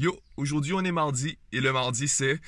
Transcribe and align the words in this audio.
Yo, 0.00 0.18
aujourd'hui 0.38 0.72
on 0.72 0.80
est 0.80 0.92
mardi 0.92 1.36
et 1.52 1.60
le 1.60 1.74
mardi 1.74 2.08
c'est 2.08 2.40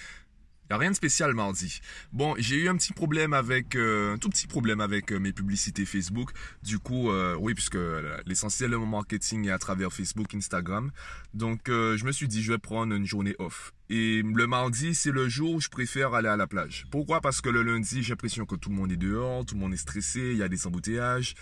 y 0.70 0.74
a 0.74 0.78
rien 0.78 0.90
de 0.90 0.96
spécial 0.96 1.34
mardi. 1.34 1.82
Bon, 2.10 2.34
j'ai 2.38 2.56
eu 2.56 2.68
un 2.70 2.76
petit 2.76 2.94
problème 2.94 3.34
avec 3.34 3.76
euh, 3.76 4.14
un 4.14 4.16
tout 4.16 4.30
petit 4.30 4.46
problème 4.46 4.80
avec 4.80 5.12
euh, 5.12 5.18
mes 5.18 5.34
publicités 5.34 5.84
Facebook. 5.84 6.30
Du 6.62 6.78
coup, 6.78 7.10
euh, 7.10 7.36
oui, 7.38 7.52
puisque 7.52 7.76
l'essentiel 8.24 8.70
de 8.70 8.76
mon 8.76 8.86
marketing 8.86 9.48
est 9.48 9.50
à 9.50 9.58
travers 9.58 9.92
Facebook, 9.92 10.34
Instagram. 10.34 10.90
Donc, 11.34 11.64
je 11.66 12.02
me 12.06 12.12
suis 12.12 12.26
dit, 12.26 12.42
je 12.42 12.52
vais 12.52 12.58
prendre 12.58 12.94
une 12.94 13.04
journée 13.04 13.36
off. 13.38 13.74
Et 13.90 14.22
le 14.22 14.46
mardi, 14.46 14.94
c'est 14.94 15.10
le 15.10 15.28
jour 15.28 15.56
où 15.56 15.60
je 15.60 15.68
préfère 15.68 16.14
aller 16.14 16.28
à 16.28 16.38
la 16.38 16.46
plage. 16.46 16.86
Pourquoi? 16.90 17.20
Parce 17.20 17.42
que 17.42 17.50
le 17.50 17.62
lundi, 17.62 18.02
j'ai 18.02 18.12
l'impression 18.12 18.46
que 18.46 18.56
tout 18.56 18.70
le 18.70 18.76
monde 18.76 18.92
est 18.92 18.96
dehors, 18.96 19.44
tout 19.44 19.56
le 19.56 19.60
monde 19.60 19.74
est 19.74 19.76
stressé, 19.76 20.20
il 20.20 20.38
y 20.38 20.42
a 20.42 20.48
des 20.48 20.66
embouteillages. 20.66 21.34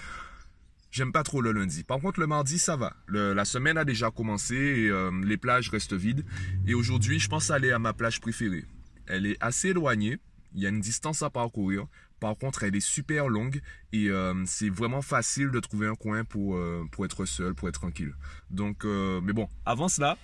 J'aime 0.90 1.12
pas 1.12 1.22
trop 1.22 1.40
le 1.40 1.52
lundi. 1.52 1.84
Par 1.84 2.00
contre, 2.00 2.18
le 2.18 2.26
mardi, 2.26 2.58
ça 2.58 2.76
va. 2.76 2.94
la 3.08 3.44
semaine 3.44 3.78
a 3.78 3.84
déjà 3.84 4.10
commencé 4.10 4.56
et 4.56 4.88
euh, 4.88 5.10
les 5.24 5.36
plages 5.36 5.68
restent 5.68 5.92
vides. 5.92 6.24
Et 6.66 6.74
aujourd'hui, 6.74 7.20
je 7.20 7.28
pense 7.28 7.50
aller 7.50 7.70
à 7.70 7.78
ma 7.78 7.92
plage 7.92 8.20
préférée. 8.20 8.64
Elle 9.06 9.26
est 9.26 9.36
assez 9.40 9.68
éloignée. 9.68 10.18
Il 10.52 10.60
y 10.60 10.66
a 10.66 10.68
une 10.68 10.80
distance 10.80 11.22
à 11.22 11.30
parcourir. 11.30 11.86
Par 12.18 12.36
contre, 12.36 12.64
elle 12.64 12.74
est 12.74 12.80
super 12.80 13.28
longue 13.28 13.60
et 13.92 14.10
euh, 14.10 14.34
c'est 14.46 14.68
vraiment 14.68 15.00
facile 15.00 15.50
de 15.50 15.60
trouver 15.60 15.86
un 15.86 15.94
coin 15.94 16.24
pour, 16.24 16.56
euh, 16.56 16.84
être 17.04 17.24
seul, 17.24 17.54
pour 17.54 17.68
être 17.68 17.78
tranquille. 17.80 18.12
Donc, 18.50 18.84
mais 18.84 19.32
bon, 19.32 19.48
avant 19.64 19.88
cela, 19.88 20.18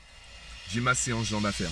j'ai 0.69 0.81
ma 0.81 0.95
séance 0.95 1.33
d'affaires. 1.41 1.71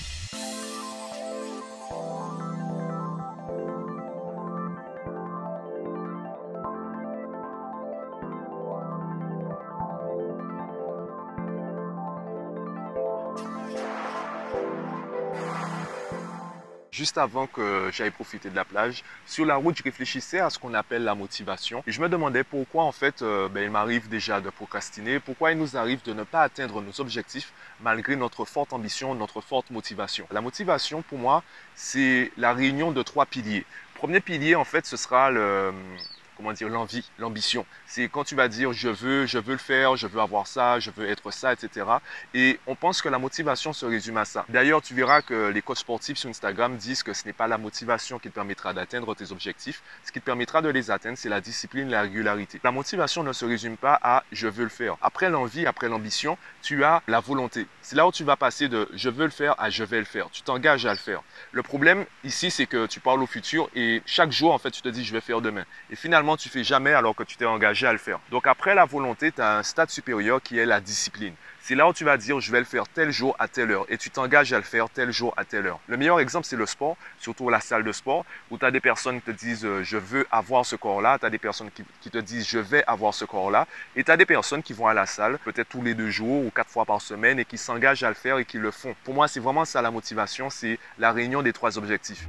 Juste 16.95 17.19
avant 17.19 17.47
que 17.49 17.91
j'aille 17.93 18.13
profiter 18.13 18.49
de 18.51 18.55
la 18.55 18.65
plage, 18.65 19.03
sur 19.27 19.45
la 19.45 19.57
route, 19.57 19.77
je 19.77 19.83
réfléchissais 19.83 20.39
à 20.39 20.49
ce 20.49 20.59
qu'on 20.59 20.75
appelle 20.75 21.03
la 21.03 21.17
motivation. 21.17 21.83
Et 21.87 21.93
je 21.93 22.01
me 22.01 22.09
demandais 22.09 22.45
pourquoi, 22.45 22.85
en 22.85 22.93
fait, 22.93 23.21
euh, 23.23 23.49
ben, 23.49 23.65
il 23.65 23.71
m'arrive 23.71 24.09
déjà 24.09 24.41
de 24.41 24.49
procrastiner, 24.49 25.19
pourquoi 25.19 25.51
il 25.51 25.59
nous 25.59 25.77
arrive 25.77 26.03
de 26.05 26.13
ne 26.13 26.23
pas 26.23 26.43
atteindre 26.43 26.81
nos 26.81 27.01
objectifs 27.01 27.53
malgré 27.81 28.15
notre 28.15 28.45
forte 28.45 28.73
ambition, 28.73 29.15
notre 29.15 29.41
forte 29.41 29.71
motivation. 29.71 30.27
La 30.31 30.41
motivation, 30.41 31.03
pour 31.03 31.19
moi, 31.19 31.43
c'est 31.75 32.31
la 32.37 32.53
réunion 32.53 32.93
de 32.93 33.03
trois 33.03 33.27
piliers. 33.27 33.67
premier 33.95 34.21
pilier, 34.21 34.55
en 34.55 34.65
fait, 34.65 34.87
ce 34.87 34.97
sera 34.97 35.33
le, 35.33 35.73
comment 36.37 36.53
dire, 36.53 36.69
l'envie, 36.69 37.11
l'ambition. 37.19 37.67
C'est 37.87 38.09
quand 38.09 38.25
tu 38.25 38.35
vas 38.35 38.49
dire 38.49 38.73
je 38.73 38.89
veux, 38.89 39.27
je 39.27 39.39
veux 39.39 39.53
le 39.53 39.59
faire, 39.59 39.97
je 39.97 40.07
veux 40.07 40.21
avoir 40.21 40.47
ça, 40.47 40.79
je 40.81 40.91
veux 40.91 41.09
être 41.09 41.31
ça, 41.31 41.53
etc. 41.53 41.87
Et 42.33 42.59
on 42.67 42.75
pense 42.75 43.03
que 43.03 43.09
la 43.09 43.19
motivation 43.19 43.73
se 43.73 43.87
résume 43.87 44.17
à 44.17 44.25
ça. 44.25 44.45
D'ailleurs, 44.49 44.83
tu 44.83 44.95
verras 44.95 45.23
que 45.23 45.49
les 45.49 45.63
coachs 45.63 45.79
sportifs 45.79 46.19
sur 46.19 46.31
Instagram 46.31 46.77
disent 46.77 47.03
que 47.03 47.13
ce 47.13 47.25
n'est 47.25 47.33
pas 47.33 47.47
la 47.47 47.59
motivation 47.59 48.19
qui 48.19 48.29
te 48.29 48.35
permettra 48.35 48.73
d'atteindre 48.73 49.15
tes 49.15 49.33
objectifs. 49.33 49.83
Ce 50.05 50.13
qui 50.13 50.21
te 50.21 50.25
permettra 50.25 50.63
de 50.63 50.69
les 50.69 50.91
atteindre, 50.91 51.19
c'est 51.19 51.29
la 51.29 51.41
discipline, 51.41 51.89
la 51.89 52.03
régularité. 52.03 52.61
La 52.65 52.73
motivation 52.73 53.23
ne 53.23 53.33
se 53.33 53.45
résume 53.45 53.77
pas 53.77 53.99
à 54.03 54.25
je 54.33 54.49
veux 54.49 54.65
le 54.65 54.71
faire. 54.71 54.97
Après 55.03 55.31
l'envie, 55.31 55.67
après 55.67 55.89
l'ambition, 55.89 56.39
tu 56.63 56.85
as 56.85 57.03
la 57.09 57.21
volonté. 57.21 57.67
C'est 57.83 57.97
là 57.97 58.07
où 58.07 58.13
tu 58.13 58.25
vas 58.25 58.37
passer 58.37 58.69
de 58.69 58.89
je 58.95 59.09
veux 59.09 59.25
le 59.25 59.31
faire 59.31 59.55
à 59.59 59.71
je 59.71 59.85
vais 59.85 59.99
le 59.99 60.05
faire. 60.05 60.31
Tu 60.31 60.43
t'engages 60.43 60.87
à 60.87 60.93
le 60.93 60.99
faire. 60.99 61.23
Le 61.53 61.63
problème 61.63 62.05
ici, 62.25 62.51
c'est 62.51 62.67
que 62.67 62.87
tu 62.87 63.01
parles 63.01 63.23
au 63.23 63.27
futur 63.27 63.69
et 63.75 64.03
chaque 64.07 64.33
jour, 64.33 64.53
en 64.53 64.59
fait, 64.59 64.71
tu 64.71 64.83
te 64.83 64.89
dis 64.89 65.05
je 65.05 65.13
vais 65.13 65.21
faire 65.21 65.41
demain. 65.41 65.65
Et 65.91 65.97
finalement, 65.97 66.24
tu 66.37 66.49
fais 66.49 66.65
jamais 66.65 66.93
alors 66.93 67.15
que 67.15 67.23
tu 67.23 67.37
t'es 67.37 67.45
engagé 67.45 67.87
à 67.87 67.93
le 67.93 67.99
faire. 67.99 68.19
Donc 68.31 68.47
après 68.47 68.75
la 68.75 68.85
volonté, 68.85 69.31
tu 69.31 69.41
as 69.41 69.59
un 69.59 69.63
stade 69.63 69.91
supérieur 69.91 70.43
qui 70.43 70.59
est 70.59 70.67
la 70.67 70.81
discipline. 70.81 71.35
C'est 71.61 71.75
là 71.75 71.89
où 71.89 71.93
tu 71.95 72.05
vas 72.05 72.19
dire 72.19 72.41
je 72.41 72.53
vais 72.53 72.59
le 72.59 72.67
faire 72.67 72.87
tel 72.89 73.11
jour 73.11 73.35
à 73.39 73.49
telle 73.49 73.71
heure 73.71 73.87
et 73.89 73.97
tu 73.97 74.11
t'engages 74.11 74.53
à 74.53 74.59
le 74.59 74.65
faire 74.65 74.91
tel 74.91 75.11
jour 75.13 75.33
à 75.37 75.45
telle 75.45 75.67
heure. 75.67 75.81
Le 75.87 75.97
meilleur 75.97 76.21
exemple, 76.21 76.47
c'est 76.47 76.57
le 76.57 76.67
sport, 76.67 76.97
surtout 77.19 77.49
la 77.49 77.61
salle 77.61 77.85
de 77.85 77.93
sport, 77.93 78.27
où 78.51 78.59
tu 78.59 78.67
as 78.67 78.71
des 78.71 78.81
personnes 78.81 79.21
qui 79.21 79.27
te 79.27 79.31
disent 79.31 79.65
euh, 79.65 79.83
je 79.83 79.97
veux 79.97 80.27
avoir 80.31 80.67
ce 80.67 80.77
corps-là, 80.77 81.19
tu 81.19 81.25
as 81.25 81.31
des 81.31 81.39
personnes 81.39 81.71
qui, 81.71 81.83
qui, 82.03 82.11
te 82.11 82.19
disent 82.19 82.47
je 82.47 82.59
vais 82.59 82.85
avoir 82.87 83.15
ce 83.15 83.25
corps-là, 83.25 83.67
et 83.97 84.05
tu 84.05 84.11
as 84.11 84.17
des 84.17 84.27
personnes 84.27 84.63
qui 84.63 84.75
vont 84.75 84.89
à 84.89 84.95
la 84.95 85.07
salle 85.07 85.39
peut-être 85.45 85.71
tous 85.71 85.83
les 85.83 85.95
deux 85.95 86.11
jours 86.11 86.45
ou 86.45 86.51
quatre 86.51 86.71
fois 86.71 86.85
par 86.85 87.01
semaine 87.01 87.39
et 87.39 87.45
qui 87.47 87.57
s'engagent 87.57 88.03
à 88.03 88.09
le 88.09 88.15
faire 88.15 88.37
et 88.39 88.45
qui 88.45 88.59
le 88.59 88.71
font. 88.71 88.95
Pour 89.05 89.15
moi, 89.15 89.27
c'est 89.27 89.41
vraiment 89.41 89.65
ça 89.65 89.81
la 89.81 89.91
motivation, 89.91 90.51
c'est 90.51 90.79
la 90.99 91.13
réunion 91.13 91.41
des 91.41 91.55
trois 91.55 91.79
objectifs. 91.79 92.29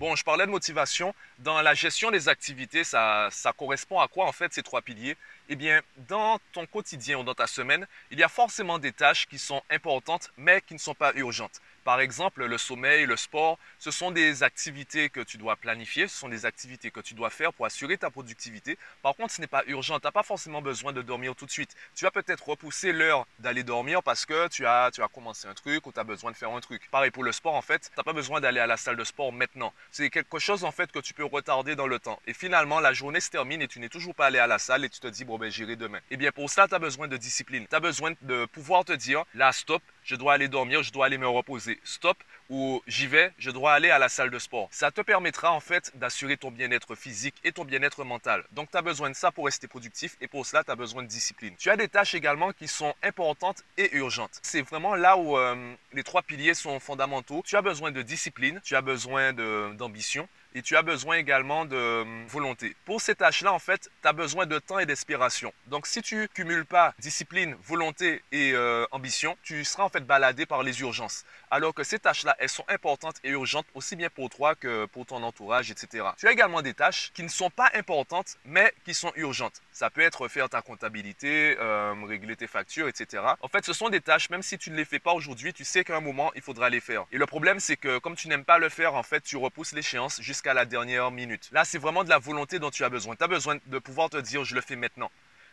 Bon, 0.00 0.16
je 0.16 0.24
parlais 0.24 0.46
de 0.46 0.50
motivation. 0.50 1.14
Dans 1.40 1.60
la 1.60 1.74
gestion 1.74 2.10
des 2.10 2.30
activités, 2.30 2.84
ça, 2.84 3.28
correspond 3.54 4.00
à 4.00 4.08
quoi 4.08 4.24
en 4.24 4.32
fait 4.32 4.50
ces 4.50 4.62
trois 4.62 4.80
piliers? 4.80 5.14
Eh 5.52 5.56
bien, 5.56 5.82
dans 6.08 6.38
ton 6.52 6.64
quotidien 6.64 7.18
ou 7.18 7.24
dans 7.24 7.34
ta 7.34 7.48
semaine, 7.48 7.84
il 8.12 8.20
y 8.20 8.22
a 8.22 8.28
forcément 8.28 8.78
des 8.78 8.92
tâches 8.92 9.26
qui 9.26 9.36
sont 9.36 9.60
importantes 9.68 10.30
mais 10.36 10.60
qui 10.60 10.74
ne 10.74 10.78
sont 10.78 10.94
pas 10.94 11.12
urgentes. 11.16 11.60
Par 11.82 12.00
exemple, 12.00 12.44
le 12.44 12.58
sommeil, 12.58 13.06
le 13.06 13.16
sport, 13.16 13.58
ce 13.78 13.90
sont 13.90 14.10
des 14.10 14.42
activités 14.42 15.08
que 15.08 15.20
tu 15.20 15.38
dois 15.38 15.56
planifier, 15.56 16.08
ce 16.08 16.16
sont 16.16 16.28
des 16.28 16.44
activités 16.44 16.90
que 16.90 17.00
tu 17.00 17.14
dois 17.14 17.30
faire 17.30 17.54
pour 17.54 17.64
assurer 17.64 17.96
ta 17.96 18.10
productivité. 18.10 18.78
Par 19.02 19.16
contre, 19.16 19.32
ce 19.32 19.40
n'est 19.40 19.46
pas 19.46 19.64
urgent, 19.66 19.98
tu 19.98 20.06
n'as 20.06 20.12
pas 20.12 20.22
forcément 20.22 20.60
besoin 20.60 20.92
de 20.92 21.00
dormir 21.00 21.34
tout 21.34 21.46
de 21.46 21.50
suite. 21.50 21.74
Tu 21.94 22.04
vas 22.04 22.10
peut-être 22.10 22.46
repousser 22.46 22.92
l'heure 22.92 23.26
d'aller 23.38 23.62
dormir 23.62 24.02
parce 24.02 24.26
que 24.26 24.46
tu 24.48 24.66
as, 24.66 24.90
tu 24.92 25.02
as 25.02 25.08
commencé 25.08 25.48
un 25.48 25.54
truc 25.54 25.86
ou 25.86 25.92
tu 25.92 25.98
as 25.98 26.04
besoin 26.04 26.30
de 26.30 26.36
faire 26.36 26.50
un 26.50 26.60
truc. 26.60 26.88
Pareil 26.90 27.10
pour 27.10 27.24
le 27.24 27.32
sport, 27.32 27.54
en 27.54 27.62
fait, 27.62 27.90
tu 27.90 27.96
n'as 27.96 28.04
pas 28.04 28.12
besoin 28.12 28.40
d'aller 28.40 28.60
à 28.60 28.66
la 28.66 28.76
salle 28.76 28.96
de 28.96 29.04
sport 29.04 29.32
maintenant. 29.32 29.72
C'est 29.90 30.10
quelque 30.10 30.38
chose, 30.38 30.64
en 30.64 30.72
fait, 30.72 30.92
que 30.92 30.98
tu 30.98 31.14
peux 31.14 31.24
retarder 31.24 31.76
dans 31.76 31.86
le 31.86 31.98
temps. 31.98 32.20
Et 32.26 32.34
finalement, 32.34 32.78
la 32.78 32.92
journée 32.92 33.20
se 33.20 33.30
termine 33.30 33.62
et 33.62 33.68
tu 33.68 33.80
n'es 33.80 33.88
toujours 33.88 34.14
pas 34.14 34.26
allé 34.26 34.38
à 34.38 34.46
la 34.46 34.58
salle 34.58 34.84
et 34.84 34.90
tu 34.90 35.00
te 35.00 35.08
dis, 35.08 35.24
bon, 35.24 35.38
ben, 35.40 35.50
j'irai 35.50 35.76
demain. 35.76 35.98
Eh 36.10 36.16
bien, 36.16 36.30
pour 36.30 36.48
ça, 36.48 36.68
tu 36.68 36.74
as 36.74 36.78
besoin 36.78 37.08
de 37.08 37.16
discipline. 37.16 37.66
Tu 37.68 37.74
as 37.74 37.80
besoin 37.80 38.12
de 38.22 38.44
pouvoir 38.46 38.84
te 38.84 38.92
dire, 38.92 39.24
là, 39.34 39.52
stop, 39.52 39.82
je 40.04 40.16
dois 40.16 40.34
aller 40.34 40.48
dormir, 40.48 40.82
je 40.82 40.92
dois 40.92 41.06
aller 41.06 41.18
me 41.18 41.28
reposer. 41.28 41.80
Stop, 41.84 42.18
ou 42.50 42.82
j'y 42.86 43.06
vais, 43.06 43.32
je 43.38 43.50
dois 43.50 43.72
aller 43.72 43.90
à 43.90 43.98
la 43.98 44.08
salle 44.08 44.30
de 44.30 44.38
sport. 44.38 44.68
Ça 44.70 44.90
te 44.90 45.00
permettra 45.00 45.52
en 45.52 45.60
fait 45.60 45.92
d'assurer 45.96 46.36
ton 46.36 46.50
bien-être 46.50 46.94
physique 46.96 47.36
et 47.44 47.52
ton 47.52 47.64
bien-être 47.64 48.04
mental. 48.04 48.44
Donc 48.52 48.70
tu 48.70 48.76
as 48.76 48.82
besoin 48.82 49.08
de 49.08 49.14
ça 49.14 49.30
pour 49.30 49.44
rester 49.46 49.68
productif 49.68 50.16
et 50.20 50.26
pour 50.26 50.44
cela 50.44 50.64
tu 50.64 50.70
as 50.70 50.76
besoin 50.76 51.02
de 51.02 51.08
discipline. 51.08 51.54
Tu 51.58 51.70
as 51.70 51.76
des 51.76 51.88
tâches 51.88 52.14
également 52.14 52.52
qui 52.52 52.66
sont 52.66 52.94
importantes 53.02 53.62
et 53.78 53.94
urgentes. 53.96 54.40
C'est 54.42 54.62
vraiment 54.62 54.96
là 54.96 55.16
où 55.16 55.38
euh, 55.38 55.74
les 55.92 56.02
trois 56.02 56.22
piliers 56.22 56.54
sont 56.54 56.80
fondamentaux. 56.80 57.42
Tu 57.46 57.56
as 57.56 57.62
besoin 57.62 57.92
de 57.92 58.02
discipline, 58.02 58.60
tu 58.64 58.74
as 58.74 58.82
besoin 58.82 59.32
d'ambition 59.32 60.28
et 60.54 60.62
tu 60.62 60.76
as 60.76 60.82
besoin 60.82 61.16
également 61.16 61.64
de 61.64 61.76
euh, 61.76 62.04
volonté. 62.26 62.74
Pour 62.84 63.00
ces 63.00 63.14
tâches-là, 63.14 63.52
en 63.52 63.58
fait, 63.58 63.90
tu 64.02 64.08
as 64.08 64.12
besoin 64.12 64.46
de 64.46 64.58
temps 64.58 64.78
et 64.78 64.86
d'inspiration. 64.86 65.52
Donc, 65.66 65.86
si 65.86 66.02
tu 66.02 66.28
cumules 66.34 66.66
pas 66.66 66.94
discipline, 66.98 67.56
volonté 67.62 68.22
et 68.32 68.52
euh, 68.52 68.84
ambition, 68.90 69.36
tu 69.42 69.64
seras 69.64 69.84
en 69.84 69.88
fait 69.90 70.00
baladé 70.00 70.46
par 70.46 70.62
les 70.62 70.80
urgences. 70.80 71.24
Alors 71.50 71.74
que 71.74 71.84
ces 71.84 71.98
tâches-là, 71.98 72.36
elles 72.38 72.48
sont 72.48 72.64
importantes 72.68 73.16
et 73.24 73.30
urgentes 73.30 73.66
aussi 73.74 73.96
bien 73.96 74.08
pour 74.08 74.30
toi 74.30 74.54
que 74.54 74.86
pour 74.86 75.06
ton 75.06 75.22
entourage, 75.22 75.70
etc. 75.70 76.08
Tu 76.16 76.26
as 76.26 76.32
également 76.32 76.62
des 76.62 76.74
tâches 76.74 77.10
qui 77.14 77.22
ne 77.22 77.28
sont 77.28 77.50
pas 77.50 77.70
importantes, 77.74 78.36
mais 78.44 78.72
qui 78.84 78.94
sont 78.94 79.12
urgentes. 79.16 79.60
Ça 79.72 79.90
peut 79.90 80.00
être 80.00 80.28
faire 80.28 80.48
ta 80.48 80.62
comptabilité, 80.62 81.56
euh, 81.58 81.94
régler 82.06 82.36
tes 82.36 82.46
factures, 82.46 82.88
etc. 82.88 83.22
En 83.40 83.48
fait, 83.48 83.64
ce 83.64 83.72
sont 83.72 83.88
des 83.88 84.00
tâches, 84.00 84.30
même 84.30 84.42
si 84.42 84.58
tu 84.58 84.70
ne 84.70 84.76
les 84.76 84.84
fais 84.84 84.98
pas 84.98 85.12
aujourd'hui, 85.12 85.52
tu 85.52 85.64
sais 85.64 85.84
qu'à 85.84 85.96
un 85.96 86.00
moment, 86.00 86.32
il 86.34 86.42
faudra 86.42 86.70
les 86.70 86.80
faire. 86.80 87.04
Et 87.12 87.18
le 87.18 87.26
problème, 87.26 87.60
c'est 87.60 87.76
que 87.76 87.98
comme 87.98 88.16
tu 88.16 88.28
n'aimes 88.28 88.44
pas 88.44 88.58
le 88.58 88.68
faire, 88.68 88.94
en 88.94 89.02
fait, 89.02 89.22
tu 89.22 89.36
repousses 89.36 89.72
l'échéance 89.72 90.20
jusqu'à 90.20 90.54
la 90.54 90.64
dernière 90.64 91.10
minute. 91.10 91.48
Là, 91.52 91.64
c'est 91.64 91.78
vraiment 91.78 92.04
de 92.04 92.10
la 92.10 92.18
volonté 92.18 92.58
dont 92.58 92.70
tu 92.70 92.84
as 92.84 92.88
besoin. 92.88 93.16
Tu 93.16 93.24
as 93.24 93.28
besoin 93.28 93.56
de 93.66 93.78
pouvoir 93.78 94.10
te 94.10 94.16
dire, 94.16 94.44
je 94.44 94.54
le 94.54 94.60
fais 94.60 94.76
maintenant. 94.76 95.10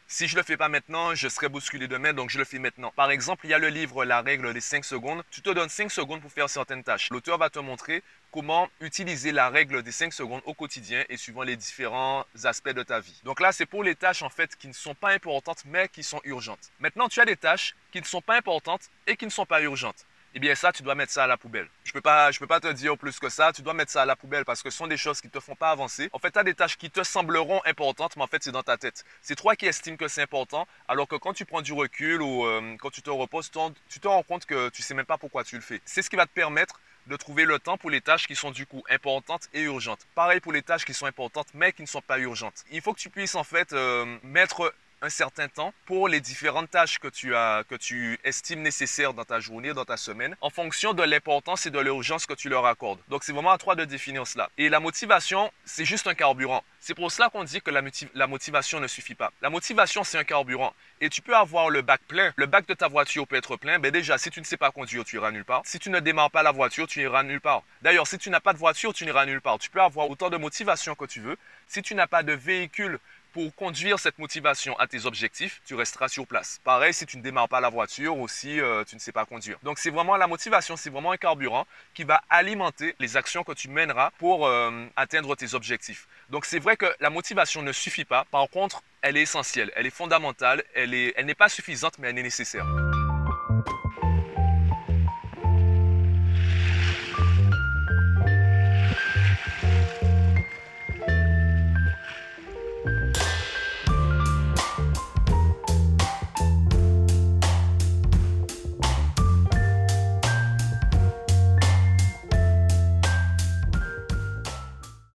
Si 0.09 0.25
je 0.25 0.35
ne 0.35 0.39
le 0.39 0.45
fais 0.45 0.55
pas 0.55 0.69
maintenant, 0.69 1.15
je 1.15 1.27
serai 1.27 1.49
bousculé 1.49 1.89
demain, 1.89 2.13
donc 2.13 2.29
je 2.29 2.37
le 2.37 2.45
fais 2.45 2.59
maintenant. 2.59 2.93
Par 2.95 3.11
exemple, 3.11 3.45
il 3.45 3.49
y 3.49 3.53
a 3.53 3.57
le 3.57 3.67
livre 3.67 4.05
La 4.05 4.21
règle 4.21 4.53
des 4.53 4.61
5 4.61 4.85
secondes. 4.85 5.21
Tu 5.31 5.41
te 5.41 5.49
donnes 5.49 5.67
5 5.67 5.91
secondes 5.91 6.21
pour 6.21 6.31
faire 6.31 6.49
certaines 6.49 6.81
tâches. 6.81 7.09
L'auteur 7.09 7.37
va 7.37 7.49
te 7.49 7.59
montrer 7.59 8.01
comment 8.31 8.69
utiliser 8.79 9.33
la 9.33 9.49
règle 9.49 9.83
des 9.83 9.91
5 9.91 10.13
secondes 10.13 10.41
au 10.45 10.53
quotidien 10.53 11.03
et 11.09 11.17
suivant 11.17 11.43
les 11.43 11.57
différents 11.57 12.25
aspects 12.45 12.69
de 12.69 12.83
ta 12.83 13.01
vie. 13.01 13.19
Donc 13.25 13.41
là, 13.41 13.51
c'est 13.51 13.65
pour 13.65 13.83
les 13.83 13.95
tâches 13.95 14.21
en 14.21 14.29
fait 14.29 14.55
qui 14.55 14.69
ne 14.69 14.73
sont 14.73 14.95
pas 14.95 15.11
importantes 15.11 15.63
mais 15.65 15.89
qui 15.89 16.03
sont 16.03 16.21
urgentes. 16.23 16.71
Maintenant, 16.79 17.09
tu 17.09 17.19
as 17.19 17.25
des 17.25 17.35
tâches 17.35 17.75
qui 17.91 17.99
ne 17.99 18.05
sont 18.05 18.21
pas 18.21 18.37
importantes 18.37 18.89
et 19.07 19.17
qui 19.17 19.25
ne 19.25 19.31
sont 19.31 19.45
pas 19.45 19.61
urgentes 19.61 20.05
eh 20.33 20.39
bien 20.39 20.55
ça, 20.55 20.71
tu 20.71 20.83
dois 20.83 20.95
mettre 20.95 21.11
ça 21.11 21.23
à 21.23 21.27
la 21.27 21.37
poubelle. 21.37 21.67
Je 21.83 21.91
peux 21.91 22.01
peux 22.01 22.47
pas 22.47 22.59
te 22.59 22.71
dire 22.71 22.97
plus 22.97 23.19
que 23.19 23.29
ça. 23.29 23.51
Tu 23.53 23.61
dois 23.61 23.73
mettre 23.73 23.91
ça 23.91 24.03
à 24.03 24.05
la 24.05 24.15
poubelle 24.15 24.45
parce 24.45 24.61
que 24.61 24.69
ce 24.69 24.77
sont 24.77 24.87
des 24.87 24.97
choses 24.97 25.21
qui 25.21 25.29
te 25.29 25.39
font 25.39 25.55
pas 25.55 25.71
avancer. 25.71 26.09
En 26.13 26.19
fait, 26.19 26.31
tu 26.31 26.39
as 26.39 26.43
des 26.43 26.53
tâches 26.53 26.77
qui 26.77 26.89
te 26.89 27.03
sembleront 27.03 27.61
importantes, 27.65 28.15
mais 28.15 28.23
en 28.23 28.27
fait, 28.27 28.43
c'est 28.43 28.51
dans 28.51 28.63
ta 28.63 28.77
tête. 28.77 29.03
C'est 29.21 29.35
toi 29.35 29.55
qui 29.55 29.65
estimes 29.65 29.97
que 29.97 30.07
c'est 30.07 30.21
important, 30.21 30.67
alors 30.87 31.07
que 31.07 31.15
quand 31.15 31.33
tu 31.33 31.45
prends 31.45 31.61
du 31.61 31.73
recul 31.73 32.21
ou 32.21 32.45
euh, 32.45 32.75
quand 32.79 32.89
tu 32.89 33.01
te 33.01 33.09
reposes, 33.09 33.49
tu 33.89 33.99
te 33.99 34.07
rends 34.07 34.23
compte 34.23 34.45
que 34.45 34.69
tu 34.69 34.81
sais 34.81 34.93
même 34.93 35.05
pas 35.05 35.17
pourquoi 35.17 35.43
tu 35.43 35.55
le 35.55 35.61
fais. 35.61 35.81
C'est 35.85 36.01
ce 36.01 36.09
qui 36.09 36.15
va 36.15 36.25
te 36.25 36.33
permettre 36.33 36.79
de 37.07 37.15
trouver 37.15 37.45
le 37.45 37.57
temps 37.59 37.77
pour 37.77 37.89
les 37.89 38.01
tâches 38.01 38.27
qui 38.27 38.35
sont 38.35 38.51
du 38.51 38.65
coup 38.65 38.83
importantes 38.89 39.47
et 39.53 39.61
urgentes. 39.63 40.05
Pareil 40.13 40.39
pour 40.39 40.51
les 40.51 40.61
tâches 40.61 40.85
qui 40.85 40.93
sont 40.93 41.05
importantes 41.05 41.47
mais 41.53 41.71
qui 41.71 41.81
ne 41.81 41.87
sont 41.87 42.01
pas 42.01 42.19
urgentes. 42.19 42.65
Il 42.71 42.81
faut 42.81 42.93
que 42.93 42.99
tu 42.99 43.09
puisses 43.09 43.35
en 43.35 43.43
fait 43.43 43.73
euh, 43.73 44.17
mettre 44.23 44.73
un 45.01 45.09
certain 45.09 45.47
temps 45.47 45.73
pour 45.85 46.07
les 46.07 46.19
différentes 46.19 46.69
tâches 46.71 46.99
que 46.99 47.07
tu, 47.07 47.35
as, 47.35 47.63
que 47.69 47.75
tu 47.75 48.19
estimes 48.23 48.61
nécessaires 48.61 49.13
dans 49.13 49.25
ta 49.25 49.39
journée, 49.39 49.73
dans 49.73 49.85
ta 49.85 49.97
semaine, 49.97 50.35
en 50.41 50.49
fonction 50.49 50.93
de 50.93 51.03
l'importance 51.03 51.65
et 51.65 51.71
de 51.71 51.79
l'urgence 51.79 52.25
que 52.25 52.33
tu 52.33 52.49
leur 52.49 52.65
accordes. 52.65 52.99
Donc, 53.09 53.23
c'est 53.23 53.31
vraiment 53.31 53.51
à 53.51 53.57
toi 53.57 53.75
de 53.75 53.85
définir 53.85 54.25
cela. 54.25 54.49
Et 54.57 54.69
la 54.69 54.79
motivation, 54.79 55.51
c'est 55.65 55.85
juste 55.85 56.07
un 56.07 56.15
carburant. 56.15 56.63
C'est 56.79 56.95
pour 56.95 57.11
cela 57.11 57.29
qu'on 57.29 57.43
dit 57.43 57.61
que 57.61 57.71
la, 57.71 58.27
motivation 58.27 58.79
ne 58.79 58.87
suffit 58.87 59.15
pas. 59.15 59.31
La 59.41 59.49
motivation, 59.49 60.03
c'est 60.03 60.17
un 60.17 60.23
carburant. 60.23 60.73
Et 61.01 61.09
tu 61.09 61.21
peux 61.21 61.35
avoir 61.35 61.69
le 61.69 61.81
bac 61.81 62.01
plein. 62.07 62.33
Le 62.35 62.45
bac 62.45 62.67
de 62.67 62.73
ta 62.73 62.87
voiture 62.87 63.27
peut 63.27 63.35
être 63.35 63.57
plein. 63.57 63.77
Ben 63.79 63.91
déjà, 63.91 64.17
si 64.17 64.29
tu 64.29 64.39
ne 64.39 64.45
sais 64.45 64.57
pas 64.57 64.71
conduire, 64.71 65.03
tu 65.03 65.17
iras 65.17 65.31
nulle 65.31 65.45
part. 65.45 65.61
Si 65.65 65.79
tu 65.79 65.89
ne 65.89 65.99
démarres 65.99 66.31
pas 66.31 66.43
la 66.43 66.51
voiture, 66.51 66.87
tu 66.87 67.01
iras 67.01 67.23
nulle 67.23 67.41
part. 67.41 67.63
D'ailleurs, 67.81 68.07
si 68.07 68.17
tu 68.17 68.29
n'as 68.29 68.39
pas 68.39 68.53
de 68.53 68.57
voiture, 68.57 68.93
tu 68.93 69.05
n'iras 69.05 69.25
nulle 69.25 69.41
part. 69.41 69.59
Tu 69.59 69.69
peux 69.69 69.81
avoir 69.81 70.09
autant 70.09 70.29
de 70.29 70.37
motivation 70.37 70.95
que 70.95 71.05
tu 71.05 71.19
veux. 71.19 71.37
Si 71.67 71.81
tu 71.81 71.93
n'as 71.93 72.07
pas 72.07 72.23
de 72.23 72.33
véhicule 72.33 72.99
pour 73.37 73.53
conduire 73.53 73.99
cette 73.99 74.17
motivation 74.17 74.75
à 74.79 74.87
tes 74.87 75.05
objectifs, 75.05 75.61
tu 75.63 75.75
resteras 75.75 76.07
sur 76.07 76.25
place. 76.25 76.59
Pareil 76.63 76.91
si 76.91 77.05
tu 77.05 77.17
ne 77.17 77.21
démarres 77.21 77.47
pas 77.47 77.61
la 77.61 77.69
voiture 77.69 78.17
ou 78.17 78.27
si 78.27 78.59
euh, 78.59 78.83
tu 78.83 78.95
ne 78.95 78.99
sais 78.99 79.11
pas 79.11 79.25
conduire. 79.25 79.59
Donc 79.61 79.77
c'est 79.77 79.91
vraiment 79.91 80.17
la 80.17 80.25
motivation, 80.25 80.75
c'est 80.75 80.89
vraiment 80.89 81.11
un 81.11 81.17
carburant 81.17 81.67
qui 81.93 82.03
va 82.03 82.23
alimenter 82.31 82.95
les 82.99 83.15
actions 83.15 83.43
que 83.43 83.51
tu 83.51 83.69
mèneras 83.69 84.09
pour 84.17 84.47
euh, 84.47 84.87
atteindre 84.95 85.35
tes 85.35 85.53
objectifs. 85.53 86.07
Donc 86.31 86.45
c'est 86.45 86.57
vrai 86.57 86.77
que 86.77 86.87
la 86.99 87.11
motivation 87.11 87.61
ne 87.61 87.73
suffit 87.73 88.05
pas. 88.05 88.25
Par 88.31 88.49
contre, 88.49 88.81
elle 89.03 89.17
est 89.17 89.21
essentielle, 89.21 89.71
elle 89.75 89.85
est 89.85 89.91
fondamentale, 89.91 90.63
elle 90.73 90.89
n'est 90.89 91.13
elle 91.15 91.35
pas 91.35 91.47
suffisante, 91.47 91.99
mais 91.99 92.09
elle 92.09 92.17
est 92.17 92.23
nécessaire. 92.23 92.65